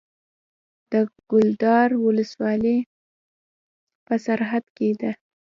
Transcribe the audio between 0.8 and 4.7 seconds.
د کلدار ولسوالۍ په سرحد